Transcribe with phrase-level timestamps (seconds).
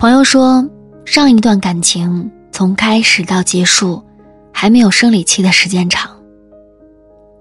[0.00, 0.66] 朋友说，
[1.04, 4.02] 上一段感情从开始到结束，
[4.50, 6.10] 还没有生理期的时间长。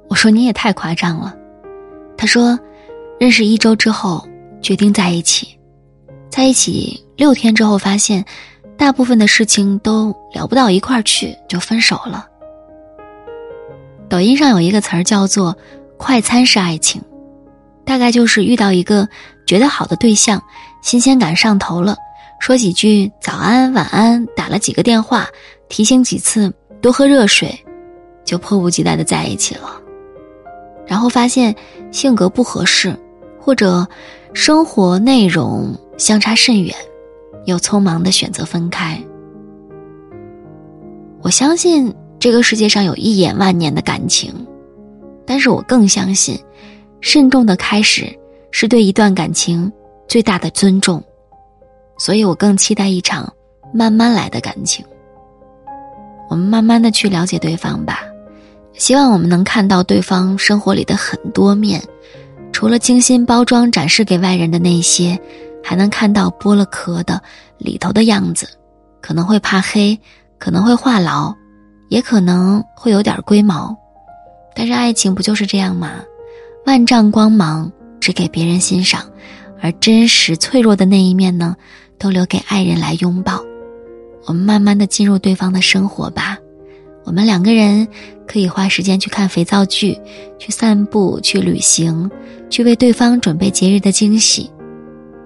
[0.10, 1.34] 我说你也太夸张了。
[2.18, 2.60] 他说，
[3.18, 4.28] 认识一周之后
[4.62, 5.58] 决定在一起，
[6.30, 8.26] 在一起六天之后发现，
[8.78, 12.28] 大部分的事情都聊不到一块儿去，就分手了。
[14.10, 15.58] 抖音上有一个词儿叫做
[15.96, 17.02] “快餐式爱情”，
[17.88, 19.08] 大概就是遇到一个
[19.46, 20.44] 觉得好的对象，
[20.82, 21.96] 新鲜感上头了。
[22.40, 25.28] 说几句早安晚安，打了几个电话，
[25.68, 27.54] 提醒几次多喝热水，
[28.26, 29.80] 就迫不及待的在一起了。
[30.88, 31.54] 然后发现
[31.92, 32.98] 性格不合适，
[33.40, 33.88] 或者
[34.34, 36.74] 生活内容相差甚远，
[37.46, 39.00] 又匆忙的选择分开。
[41.22, 44.34] 我相信这个世界上有一眼万年的感情，
[45.26, 46.40] 但是我更相信，
[47.02, 48.12] 慎重的开始
[48.50, 49.72] 是对一段感情
[50.08, 51.04] 最大的尊重。
[52.00, 53.32] 所以我更期待一场
[53.72, 54.84] 慢慢来的感情。
[56.30, 58.02] 我们慢慢的去了解对方吧，
[58.74, 61.84] 希望我们能看到对方生活里的很多面，
[62.52, 65.20] 除了精心包装展示给外人的那些，
[65.64, 67.22] 还能看到剥了壳的
[67.58, 68.48] 里头的样子。
[69.02, 70.00] 可能会怕黑，
[70.38, 71.34] 可能会话痨，
[71.90, 73.76] 也可能会有点龟毛，
[74.54, 75.92] 但是爱情不就是这样吗？
[76.66, 79.04] 万丈光芒只给别人欣赏，
[79.62, 81.56] 而真实脆弱的那一面呢？
[81.98, 83.44] 都留给爱人来拥抱，
[84.26, 86.38] 我们慢慢的进入对方的生活吧。
[87.04, 87.86] 我们两个人
[88.26, 90.00] 可以花时间去看肥皂剧，
[90.38, 92.10] 去散步，去旅行，
[92.50, 94.50] 去为对方准备节日的惊喜。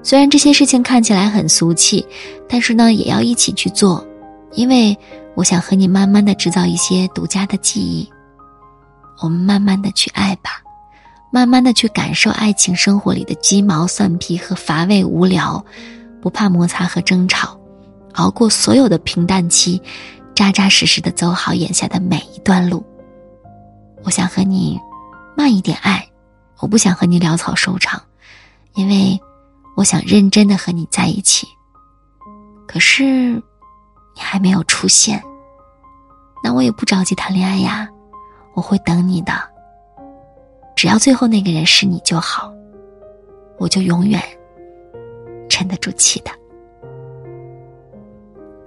[0.02, 2.04] 虽然这些事情看起来很俗气，
[2.50, 4.04] 但是呢，也要一起去做，
[4.54, 4.98] 因为
[5.36, 8.10] 我想和你慢慢的制造一些独家的记忆。
[9.22, 10.62] 我们慢慢的去爱吧，
[11.34, 15.66] 慢慢的去感受爱情生活里的鸡毛蒜皮和乏味无聊。
[16.22, 17.60] 不怕摩擦和争吵，
[18.14, 19.82] 熬过所有的平淡期，
[20.36, 22.86] 扎扎实实的走好眼下的每一段路。
[24.04, 24.80] 我想和你
[25.36, 26.08] 慢一点爱，
[26.60, 28.00] 我不想和你潦草收场，
[28.76, 29.20] 因为
[29.76, 31.48] 我想认真的和你在一起。
[32.68, 35.20] 可是你还没有出现，
[36.44, 37.90] 那我也不着急谈恋爱呀，
[38.54, 39.34] 我会等你的。
[40.76, 42.54] 只要最后那个人是你就好，
[43.58, 44.22] 我就永远。
[45.50, 46.32] 沉得住气的，